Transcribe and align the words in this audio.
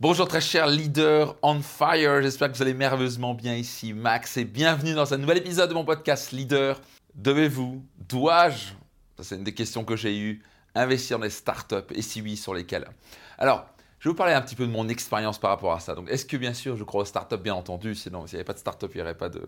Bonjour 0.00 0.26
très 0.26 0.40
chers 0.40 0.66
leaders 0.66 1.36
on 1.42 1.60
fire, 1.60 2.22
j'espère 2.22 2.50
que 2.50 2.56
vous 2.56 2.62
allez 2.62 2.72
merveilleusement 2.72 3.34
bien 3.34 3.54
ici. 3.54 3.92
Max 3.92 4.38
et 4.38 4.46
bienvenue 4.46 4.94
dans 4.94 5.12
un 5.12 5.18
nouvel 5.18 5.36
épisode 5.36 5.68
de 5.68 5.74
mon 5.74 5.84
podcast 5.84 6.32
Leader. 6.32 6.80
Devez-vous, 7.14 7.84
dois-je, 8.08 8.72
c'est 9.20 9.34
une 9.36 9.44
des 9.44 9.52
questions 9.52 9.84
que 9.84 9.96
j'ai 9.96 10.18
eues, 10.18 10.42
investir 10.74 11.18
dans 11.18 11.24
les 11.24 11.30
startups 11.30 11.94
et 11.94 12.00
si 12.00 12.22
oui, 12.22 12.38
sur 12.38 12.54
lesquelles? 12.54 12.88
Alors, 13.36 13.66
je 13.98 14.08
vais 14.08 14.12
vous 14.12 14.16
parler 14.16 14.32
un 14.32 14.40
petit 14.40 14.56
peu 14.56 14.66
de 14.66 14.72
mon 14.72 14.88
expérience 14.88 15.38
par 15.38 15.50
rapport 15.50 15.74
à 15.74 15.80
ça. 15.80 15.94
Donc, 15.94 16.08
est-ce 16.08 16.24
que 16.24 16.38
bien 16.38 16.54
sûr, 16.54 16.78
je 16.78 16.84
crois 16.84 17.02
aux 17.02 17.04
startups, 17.04 17.36
bien 17.36 17.54
entendu, 17.54 17.94
sinon 17.94 18.26
s'il 18.26 18.36
n'y 18.36 18.40
avait 18.40 18.46
pas 18.46 18.54
de 18.54 18.58
startup, 18.58 18.90
il 18.94 18.96
n'y 18.96 19.02
aurait 19.02 19.18
pas 19.18 19.28
de, 19.28 19.46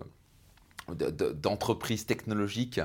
d'entreprise 1.32 2.04
technologique. 2.04 2.78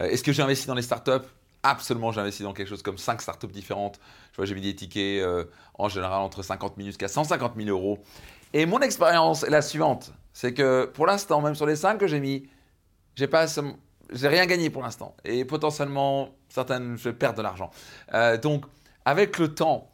Euh, 0.00 0.06
est-ce 0.06 0.24
que 0.24 0.32
j'ai 0.32 0.42
investi 0.42 0.66
dans 0.66 0.74
les 0.74 0.82
startups? 0.82 1.28
Absolument, 1.64 2.12
j'ai 2.12 2.20
investi 2.20 2.42
dans 2.42 2.52
quelque 2.52 2.68
chose 2.68 2.82
comme 2.82 2.98
5 2.98 3.22
startups 3.22 3.48
différentes. 3.48 3.98
Je 4.32 4.36
vois, 4.36 4.44
j'ai 4.44 4.54
mis 4.54 4.60
des 4.60 4.76
tickets 4.76 5.22
euh, 5.22 5.46
en 5.74 5.88
général 5.88 6.20
entre 6.20 6.42
50 6.42 6.74
000 6.76 6.88
jusqu'à 6.88 7.08
150 7.08 7.54
000 7.56 7.68
euros. 7.70 7.98
Et 8.52 8.66
mon 8.66 8.80
expérience 8.80 9.42
est 9.42 9.50
la 9.50 9.62
suivante 9.62 10.12
c'est 10.36 10.52
que 10.52 10.84
pour 10.84 11.06
l'instant, 11.06 11.40
même 11.40 11.54
sur 11.54 11.64
les 11.64 11.76
5 11.76 11.96
que 11.96 12.08
j'ai 12.08 12.18
mis, 12.18 12.48
j'ai 13.14 13.28
pas 13.28 13.46
j'ai 14.12 14.28
rien 14.28 14.46
gagné 14.46 14.68
pour 14.68 14.82
l'instant. 14.82 15.14
Et 15.24 15.44
potentiellement, 15.44 16.30
certaines, 16.48 16.98
je 16.98 17.04
vais 17.04 17.14
perdre 17.14 17.38
de 17.38 17.42
l'argent. 17.42 17.70
Euh, 18.12 18.36
donc, 18.36 18.64
avec 19.04 19.38
le 19.38 19.54
temps, 19.54 19.90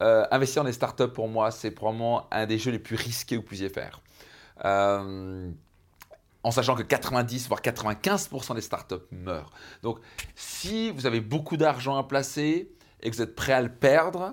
investir 0.00 0.62
dans 0.62 0.66
les 0.66 0.74
startups, 0.74 1.08
pour 1.08 1.26
moi, 1.26 1.50
c'est 1.50 1.70
probablement 1.70 2.28
un 2.30 2.46
des 2.46 2.58
jeux 2.58 2.70
les 2.70 2.78
plus 2.78 2.96
risqués 2.96 3.36
que 3.36 3.40
vous 3.40 3.46
puissiez 3.46 3.70
faire. 3.70 4.00
Euh, 4.64 5.50
en 6.48 6.50
sachant 6.50 6.74
que 6.74 6.82
90 6.82 7.46
voire 7.48 7.60
95% 7.60 8.54
des 8.54 8.62
startups 8.62 8.94
meurent. 9.10 9.50
Donc, 9.82 9.98
si 10.34 10.90
vous 10.90 11.04
avez 11.04 11.20
beaucoup 11.20 11.58
d'argent 11.58 11.98
à 11.98 12.04
placer 12.04 12.72
et 13.02 13.10
que 13.10 13.14
vous 13.14 13.20
êtes 13.20 13.34
prêt 13.34 13.52
à 13.52 13.60
le 13.60 13.68
perdre, 13.68 14.32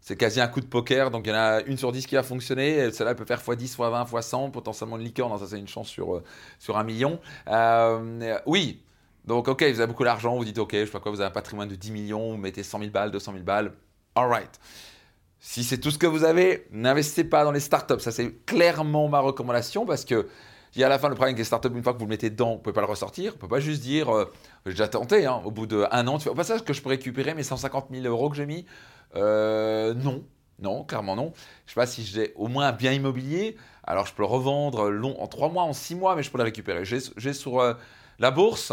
c'est 0.00 0.16
quasi 0.16 0.40
un 0.40 0.46
coup 0.46 0.60
de 0.60 0.66
poker. 0.66 1.10
Donc, 1.10 1.26
il 1.26 1.30
y 1.30 1.32
en 1.32 1.38
a 1.38 1.62
une 1.62 1.76
sur 1.76 1.90
10 1.90 2.06
qui 2.06 2.14
va 2.14 2.22
fonctionner. 2.22 2.92
Celle-là 2.92 3.16
peut 3.16 3.24
faire 3.24 3.40
x10, 3.40 3.74
x20, 3.74 4.08
x100, 4.08 4.52
potentiellement 4.52 4.96
une 4.96 5.02
licorne. 5.02 5.36
Ça, 5.40 5.46
c'est 5.48 5.58
une 5.58 5.66
chance 5.66 5.88
sur, 5.88 6.14
euh, 6.14 6.22
sur 6.60 6.78
un 6.78 6.84
million. 6.84 7.18
Euh, 7.48 8.38
oui. 8.46 8.84
Donc, 9.24 9.48
OK, 9.48 9.64
vous 9.64 9.80
avez 9.80 9.88
beaucoup 9.88 10.04
d'argent. 10.04 10.36
Vous 10.36 10.44
dites, 10.44 10.58
OK, 10.58 10.70
je 10.72 10.84
sais 10.84 10.90
pas 10.92 11.00
quoi, 11.00 11.10
vous 11.10 11.20
avez 11.20 11.30
un 11.30 11.32
patrimoine 11.32 11.68
de 11.68 11.74
10 11.74 11.90
millions. 11.90 12.30
Vous 12.30 12.36
mettez 12.36 12.62
100 12.62 12.78
000 12.78 12.90
balles, 12.92 13.10
200 13.10 13.32
000 13.32 13.44
balles. 13.44 13.72
All 14.14 14.28
right. 14.28 14.60
Si 15.40 15.64
c'est 15.64 15.78
tout 15.78 15.90
ce 15.90 15.98
que 15.98 16.06
vous 16.06 16.22
avez, 16.22 16.68
n'investissez 16.70 17.24
pas 17.24 17.42
dans 17.42 17.52
les 17.52 17.60
startups. 17.60 17.98
Ça, 17.98 18.12
c'est 18.12 18.46
clairement 18.46 19.08
ma 19.08 19.18
recommandation 19.18 19.84
parce 19.84 20.04
que 20.04 20.28
il 20.74 20.80
y 20.80 20.82
a 20.82 20.86
à 20.86 20.88
la 20.88 20.98
fin 20.98 21.08
le 21.08 21.14
problème 21.14 21.36
les 21.36 21.44
startups, 21.44 21.68
une 21.74 21.82
fois 21.82 21.92
que 21.92 21.98
vous 21.98 22.04
le 22.04 22.10
mettez 22.10 22.30
dedans, 22.30 22.50
vous 22.50 22.56
ne 22.56 22.58
pouvez 22.60 22.74
pas 22.74 22.80
le 22.80 22.86
ressortir. 22.86 23.32
Vous 23.32 23.36
ne 23.36 23.40
pouvez 23.40 23.50
pas 23.50 23.60
juste 23.60 23.82
dire, 23.82 24.14
euh, 24.14 24.32
j'ai 24.66 24.72
déjà 24.72 24.88
tenté, 24.88 25.26
hein, 25.26 25.40
au 25.44 25.50
bout 25.50 25.66
d'un 25.66 26.06
an, 26.08 26.18
tu 26.18 26.24
fais 26.24 26.30
au 26.30 26.34
passage 26.34 26.64
que 26.64 26.72
je 26.72 26.82
peux 26.82 26.88
récupérer 26.88 27.34
mes 27.34 27.44
150 27.44 27.86
000 27.92 28.04
euros 28.06 28.28
que 28.28 28.36
j'ai 28.36 28.46
mis. 28.46 28.66
Euh, 29.14 29.94
non, 29.94 30.24
non, 30.58 30.84
clairement 30.84 31.14
non. 31.14 31.32
Je 31.66 31.70
ne 31.70 31.74
sais 31.74 31.74
pas 31.74 31.86
si 31.86 32.04
j'ai 32.04 32.32
au 32.34 32.48
moins 32.48 32.68
un 32.68 32.72
bien 32.72 32.92
immobilier. 32.92 33.56
Alors 33.84 34.06
je 34.06 34.14
peux 34.14 34.22
le 34.22 34.28
revendre 34.28 34.90
en 35.18 35.26
3 35.26 35.50
mois, 35.50 35.62
en 35.62 35.72
6 35.72 35.94
mois, 35.94 36.16
mais 36.16 36.22
je 36.22 36.30
peux 36.30 36.38
le 36.38 36.44
récupérer. 36.44 36.84
J'ai 36.84 37.32
sur 37.32 37.60
euh, 37.60 37.74
la 38.18 38.30
bourse, 38.30 38.72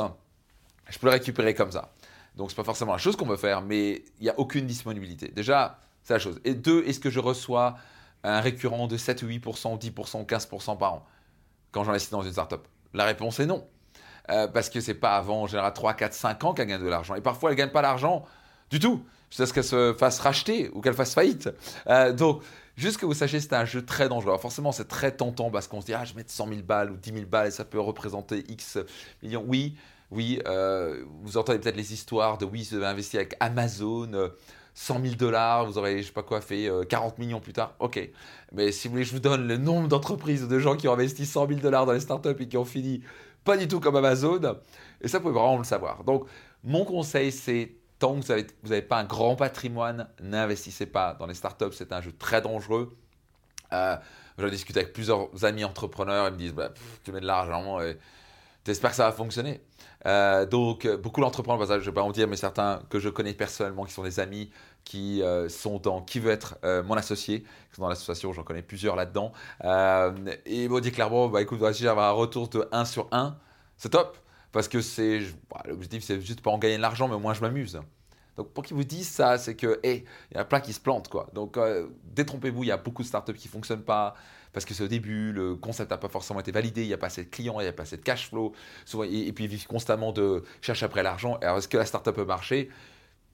je 0.90 0.98
peux 0.98 1.08
le 1.08 1.14
récupérer 1.14 1.54
comme 1.54 1.72
ça. 1.72 1.92
Donc 2.36 2.50
ce 2.50 2.56
n'est 2.56 2.58
pas 2.58 2.64
forcément 2.64 2.94
la 2.94 2.98
chose 2.98 3.16
qu'on 3.16 3.26
veut 3.26 3.38
faire, 3.38 3.62
mais 3.62 4.04
il 4.20 4.24
n'y 4.24 4.30
a 4.30 4.40
aucune 4.40 4.66
disponibilité. 4.66 5.28
Déjà, 5.28 5.80
c'est 6.02 6.14
la 6.14 6.20
chose. 6.20 6.40
Et 6.46 6.56
deux, 6.56 6.84
est-ce 6.86 7.00
que 7.00 7.10
je 7.10 7.20
reçois 7.20 7.76
un 8.24 8.40
récurrent 8.40 8.88
de 8.88 8.98
7 8.98 9.22
ou 9.24 9.28
8%, 9.28 9.80
10%, 9.80 10.26
15% 10.26 10.78
par 10.78 10.94
an? 10.94 11.06
Quand 11.72 11.84
j'investis 11.84 12.12
dans 12.12 12.22
une 12.22 12.32
startup 12.32 12.62
La 12.94 13.06
réponse 13.06 13.40
est 13.40 13.46
non. 13.46 13.68
Euh, 14.30 14.48
parce 14.48 14.70
que 14.70 14.80
c'est 14.80 14.94
pas 14.94 15.16
avant, 15.18 15.44
en 15.44 15.48
général, 15.48 15.74
3, 15.74 15.94
4, 15.94 16.14
5 16.14 16.44
ans 16.44 16.54
qu'elle 16.54 16.68
gagne 16.68 16.82
de 16.82 16.88
l'argent. 16.88 17.16
Et 17.16 17.22
parfois, 17.22 17.50
elle 17.50 17.56
ne 17.56 17.58
gagne 17.58 17.72
pas 17.72 17.82
l'argent 17.82 18.26
du 18.70 18.80
tout, 18.80 19.04
jusqu'à 19.30 19.46
ce 19.46 19.54
qu'elle 19.54 19.64
se 19.64 19.94
fasse 19.98 20.20
racheter 20.20 20.70
ou 20.74 20.82
qu'elle 20.82 20.94
fasse 20.94 21.14
faillite. 21.14 21.50
Euh, 21.88 22.14
donc, 22.14 22.44
juste 22.78 22.98
que 22.98 23.06
vous 23.06 23.14
sachiez, 23.14 23.40
c'est 23.40 23.54
un 23.54 23.66
jeu 23.66 23.84
très 23.84 24.08
dangereux. 24.08 24.38
forcément, 24.38 24.72
c'est 24.72 24.88
très 24.88 25.12
tentant 25.12 25.50
parce 25.50 25.68
qu'on 25.68 25.82
se 25.82 25.88
dit, 25.88 25.94
ah, 25.94 26.06
je 26.06 26.14
vais 26.14 26.18
mettre 26.18 26.32
100 26.32 26.48
000 26.48 26.62
balles 26.62 26.92
ou 26.92 26.98
10 26.98 27.14
000 27.14 27.26
balles 27.26 27.48
et 27.48 27.52
ça 27.52 27.66
peut 27.66 27.80
représenter 27.80 28.46
X 28.48 28.78
millions. 29.24 29.44
Oui, 29.46 29.76
oui, 30.12 30.40
euh, 30.46 31.04
vous 31.24 31.38
entendez 31.38 31.60
peut-être 31.60 31.78
les 31.78 31.94
histoires 31.94 32.38
de 32.38 32.46
oui, 32.46 32.68
vous 32.70 32.78
avez 32.78 32.86
investi 32.86 33.18
avec 33.18 33.36
Amazon. 33.40 34.12
100 34.74 35.02
000 35.02 35.16
dollars, 35.16 35.66
vous 35.66 35.78
aurez, 35.78 36.02
je 36.02 36.08
sais 36.08 36.14
pas 36.14 36.24
quoi, 36.24 36.42
fait 36.42 36.70
40 36.90 37.14
euh, 37.14 37.16
millions 37.22 37.40
plus 37.40 37.54
tard. 37.54 37.76
Ok. 37.80 38.00
Mais 38.54 38.72
si 38.72 38.88
vous 38.88 38.94
voulez, 38.94 39.04
je 39.04 39.12
vous 39.12 39.20
donne 39.20 39.48
le 39.48 39.58
nombre 39.58 39.88
d'entreprises, 39.88 40.48
de 40.48 40.60
gens 40.60 40.76
qui 40.76 40.88
ont 40.88 40.94
investi 40.94 41.26
100 41.26 41.48
000 41.48 41.60
dollars 41.60 41.86
dans 41.86 41.94
les 41.94 42.00
startups 42.00 42.36
et 42.40 42.48
qui 42.48 42.58
ont 42.58 42.66
fini 42.66 43.02
pas 43.44 43.58
du 43.58 43.68
tout 43.68 43.80
comme 43.80 43.96
Amazon. 43.96 44.40
Et 45.02 45.08
ça, 45.08 45.18
vous 45.18 45.24
pouvez 45.24 45.40
vraiment 45.40 45.58
le 45.58 45.64
savoir. 45.64 46.04
Donc, 46.04 46.26
mon 46.64 46.86
conseil, 46.86 47.32
c'est 47.32 47.76
tant 48.00 48.20
que 48.20 48.26
vous 48.64 48.70
n'avez 48.70 48.82
pas 48.82 48.98
un 48.98 49.04
grand 49.04 49.36
patrimoine, 49.36 50.08
n'investissez 50.22 50.86
pas 50.86 51.16
dans 51.20 51.28
les 51.28 51.34
startups. 51.34 51.74
C'est 51.74 51.92
un 51.92 52.02
jeu 52.02 52.12
très 52.12 52.42
dangereux. 52.42 52.96
Euh, 53.74 53.96
J'ai 54.40 54.50
discuté 54.50 54.80
avec 54.80 54.94
plusieurs 54.94 55.46
amis 55.46 55.64
entrepreneurs. 55.64 56.28
Ils 56.28 56.34
me 56.34 56.38
disent 56.38 56.54
bah, 56.54 56.72
Tu 57.04 57.12
mets 57.12 57.22
de 57.22 57.28
l'argent 57.28 57.80
et 57.82 57.98
J'espère 58.66 58.92
que 58.92 58.96
ça 58.96 59.06
va 59.06 59.12
fonctionner. 59.12 59.62
Euh, 60.06 60.46
donc, 60.46 60.88
beaucoup 60.98 61.22
d'entrepreneurs, 61.22 61.66
je 61.68 61.74
ne 61.74 61.80
vais 61.80 61.92
pas 61.92 62.04
en 62.04 62.12
dire, 62.12 62.28
mais 62.28 62.36
certains 62.36 62.82
que 62.90 63.00
je 63.00 63.10
connais 63.10 63.34
personnellement, 63.34 63.86
qui 63.86 63.94
sont 63.94 64.04
des 64.04 64.20
amis, 64.20 64.52
qui 64.84 65.22
euh, 65.24 65.50
sont 65.50 65.80
dans 65.80 66.02
Qui 66.02 66.20
veut 66.20 66.32
être 66.32 66.58
euh, 66.64 66.84
mon 66.84 66.96
associé, 66.96 67.42
qui 67.42 67.76
sont 67.76 67.84
dans 67.84 67.90
l'association, 67.90 68.34
j'en 68.34 68.44
connais 68.44 68.62
plusieurs 68.62 68.96
là-dedans. 68.96 69.32
et 69.64 70.64
ils 70.64 70.70
m'ont 70.70 70.80
dit 70.80 70.92
clairement, 70.92 71.28
bah, 71.28 71.42
écoute, 71.42 71.60
si 71.74 71.84
j'avais 71.84 72.02
un 72.02 72.12
retour 72.12 72.50
de 72.50 72.68
1 72.72 72.86
sur 72.86 73.08
1, 73.12 73.38
c'est 73.78 73.90
top. 73.90 74.18
Parce 74.52 74.68
que 74.68 74.82
c'est, 74.82 75.22
bah, 75.50 75.64
l'objectif, 75.66 76.04
c'est 76.04 76.22
juste 76.22 76.42
pas 76.42 76.52
en 76.52 76.58
gagner 76.58 76.78
de 76.78 76.82
l'argent, 76.82 77.08
mais 77.08 77.16
au 77.16 77.20
moins 77.20 77.34
je 77.34 77.42
m'amuse. 77.42 77.80
Donc, 78.42 78.54
pour 78.54 78.64
qu'ils 78.64 78.76
vous 78.76 78.84
disent 78.84 79.10
ça, 79.10 79.38
c'est 79.38 79.56
que, 79.56 79.80
il 79.84 80.04
y 80.34 80.38
a 80.38 80.46
plein 80.46 80.60
qui 80.60 80.74
se 80.74 80.80
plantent, 80.80 81.10
quoi. 81.10 81.28
Donc, 81.34 81.60
détrompez-vous, 82.16 82.64
il 82.64 82.68
y 82.68 82.72
a 82.72 82.78
beaucoup 82.78 83.04
de 83.04 83.08
startups 83.08 83.34
qui 83.34 83.48
ne 83.48 83.52
fonctionnent 83.52 83.84
pas 83.84 84.16
parce 84.52 84.66
que 84.66 84.74
c'est 84.74 84.84
au 84.84 84.88
début, 84.88 85.32
le 85.32 85.56
concept 85.56 85.92
n'a 85.92 85.98
pas 85.98 86.10
forcément 86.10 86.40
été 86.40 86.52
validé, 86.52 86.82
il 86.82 86.88
n'y 86.88 86.94
a 86.94 86.98
pas 86.98 87.08
assez 87.08 87.24
de 87.24 87.30
clients, 87.30 87.60
il 87.60 87.64
n'y 87.64 87.70
a 87.70 87.74
pas 87.74 87.84
assez 87.84 87.98
de 87.98 88.02
cash 88.02 88.30
flow, 88.30 88.52
et, 89.04 89.32
puis 89.32 89.46
ils 89.46 89.50
vivent 89.50 89.68
constamment 89.68 90.12
de 90.12 90.44
chercher 90.60 90.86
après 90.86 91.04
l'argent. 91.04 91.38
Alors 91.42 91.60
est-ce 91.60 91.68
que 91.68 91.78
la 91.78 91.86
startup 91.86 92.16
peut 92.16 92.26
marcher? 92.26 92.70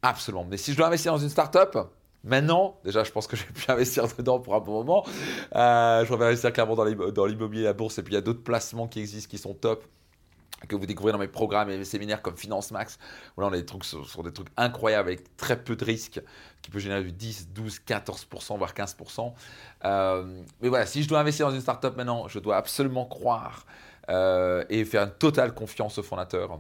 Absolument. 0.02 0.46
Mais 0.48 0.58
si 0.58 0.74
je 0.74 0.78
dois 0.78 0.88
investir 0.88 1.14
dans 1.14 1.20
une 1.20 1.30
startup, 1.30 1.78
Maintenant, 2.24 2.78
déjà, 2.84 3.06
je 3.06 3.12
pense 3.12 3.26
que 3.26 3.38
je 3.38 3.46
vais 3.46 3.54
plus 3.54 3.72
investir 3.72 4.06
dedans 4.18 4.40
pour 4.40 4.54
un 4.56 4.60
bon 4.60 4.84
moment. 4.84 5.06
Euh, 5.56 6.04
je 6.04 6.14
vais 6.14 6.26
investir 6.26 6.52
clairement 6.52 6.76
dans 6.76 7.26
l'immobilier, 7.26 7.64
la 7.64 7.74
bourse, 7.74 8.00
et 8.00 8.04
puis 8.04 8.14
il 8.14 8.16
y 8.16 8.18
a 8.18 8.22
d'autres 8.22 8.44
placements 8.44 8.88
qui 8.88 9.00
existent 9.00 9.30
qui 9.30 9.38
sont 9.38 9.54
top 9.54 9.86
que 10.68 10.76
vous 10.76 10.86
découvrez 10.86 11.12
dans 11.12 11.20
mes 11.20 11.28
programmes 11.28 11.70
et 11.70 11.78
mes 11.78 11.86
séminaires 11.86 12.22
comme 12.22 12.36
Finance 12.36 12.72
Max, 12.72 12.98
où 13.36 13.42
là 13.42 13.48
on 13.48 13.54
a 13.54 13.58
des 13.58 13.66
trucs 13.66 13.86
sur, 13.86 14.24
des 14.24 14.34
trucs 14.34 14.48
incroyables 14.58 15.10
avec 15.10 15.38
très 15.38 15.62
peu 15.62 15.76
de 15.76 15.86
risques, 15.86 16.22
qui 16.62 16.72
peut 16.72 16.80
générer 16.80 17.04
du 17.04 17.12
10, 17.12 17.50
12, 17.50 17.82
14%, 17.88 18.58
voire 18.58 18.74
15%. 18.74 19.34
Euh, 19.86 20.44
mais 20.62 20.70
voilà, 20.70 20.86
si 20.86 21.04
je 21.04 21.10
dois 21.10 21.20
investir 21.20 21.48
dans 21.48 21.54
une 21.54 21.62
startup 21.62 21.96
maintenant, 21.96 22.28
je 22.28 22.40
dois 22.40 22.58
absolument 22.58 23.06
croire 23.06 23.66
euh, 24.10 24.64
et 24.70 24.84
faire 24.84 25.04
une 25.04 25.12
totale 25.12 25.54
confiance 25.54 25.98
au 26.00 26.04
fondateur. 26.04 26.60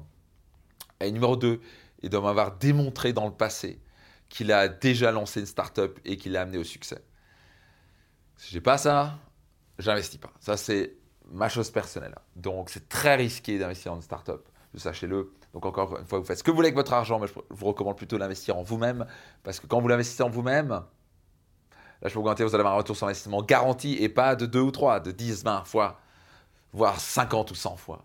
Et 0.99 1.11
numéro 1.11 1.35
2, 1.35 1.59
il 2.03 2.09
doit 2.09 2.21
m'avoir 2.21 2.55
démontré 2.57 3.13
dans 3.13 3.25
le 3.25 3.33
passé 3.33 3.81
qu'il 4.29 4.51
a 4.51 4.67
déjà 4.67 5.11
lancé 5.11 5.39
une 5.39 5.45
startup 5.45 5.99
et 6.05 6.17
qu'il 6.17 6.33
l'a 6.33 6.41
amené 6.41 6.57
au 6.57 6.63
succès. 6.63 7.01
Si 8.35 8.51
j'ai 8.51 8.61
pas 8.61 8.77
ça, 8.77 9.17
j'investis 9.79 10.19
pas. 10.19 10.31
Ça 10.39 10.57
c'est 10.57 10.95
ma 11.31 11.49
chose 11.49 11.69
personnelle. 11.71 12.15
Donc, 12.35 12.69
c'est 12.69 12.89
très 12.89 13.15
risqué 13.15 13.59
d'investir 13.59 13.91
dans 13.91 13.97
une 13.97 14.03
startup, 14.03 14.47
sachez-le. 14.75 15.31
Donc, 15.53 15.65
encore 15.65 15.97
une 15.97 16.05
fois, 16.05 16.19
vous 16.19 16.25
faites 16.25 16.37
ce 16.37 16.43
que 16.43 16.51
vous 16.51 16.57
voulez 16.57 16.67
avec 16.67 16.75
votre 16.75 16.93
argent, 16.93 17.19
mais 17.19 17.27
je 17.27 17.33
vous 17.49 17.65
recommande 17.65 17.97
plutôt 17.97 18.17
d'investir 18.17 18.57
en 18.57 18.63
vous-même, 18.63 19.05
parce 19.43 19.59
que 19.59 19.67
quand 19.67 19.81
vous 19.81 19.87
l'investissez 19.87 20.23
en 20.23 20.29
vous-même, 20.29 20.69
là, 20.69 20.87
je 22.03 22.09
peux 22.09 22.19
vous 22.19 22.23
garantir, 22.23 22.47
vous 22.47 22.53
allez 22.53 22.61
avoir 22.61 22.75
un 22.75 22.77
retour 22.77 22.95
sur 22.95 23.07
investissement 23.07 23.41
garanti, 23.41 23.97
et 23.99 24.09
pas 24.09 24.35
de 24.35 24.45
2 24.45 24.59
ou 24.59 24.71
3, 24.71 24.99
de 24.99 25.11
10, 25.11 25.43
20 25.43 25.65
fois, 25.65 25.99
voire 26.73 26.99
50 26.99 27.51
ou 27.51 27.55
100 27.55 27.75
fois. 27.77 28.03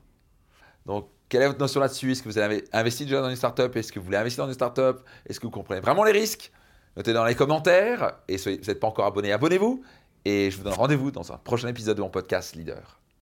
Donc, 0.87 1.09
quelle 1.29 1.43
est 1.43 1.47
votre 1.47 1.61
notion 1.61 1.81
là-dessus? 1.81 2.13
Est-ce 2.13 2.23
que 2.23 2.29
vous 2.29 2.39
avez 2.39 2.65
investi 2.73 3.05
déjà 3.05 3.23
dans 3.23 3.31
une 3.31 3.37
startup? 3.37 3.75
Est-ce 3.77 3.91
que 3.91 3.99
vous 3.99 4.05
voulez 4.05 4.19
investir 4.19 4.45
dans 4.45 4.51
une 4.51 4.55
startup? 4.55 5.01
Est-ce 5.27 5.41
que 5.41 5.47
vous 5.47 5.51
comprenez 5.51 5.81
vraiment 5.81 6.05
les 6.05 6.13
risques? 6.13 6.53
Notez 6.97 7.15
dans 7.15 7.25
les 7.25 7.35
commentaires. 7.35 8.19
Et 8.29 8.37
si 8.37 8.59
vous 8.59 8.65
n'êtes 8.67 8.81
pas 8.81 8.89
encore 8.89 9.07
abonné, 9.07 9.33
abonnez-vous. 9.33 9.83
Et 10.27 10.51
je 10.51 10.59
vous 10.59 10.65
donne 10.65 10.75
rendez-vous 10.75 11.11
dans 11.11 11.33
un 11.33 11.39
prochain 11.39 11.69
épisode 11.69 11.97
de 11.97 12.03
mon 12.03 12.11
podcast 12.11 12.55
Leader. 12.55 13.02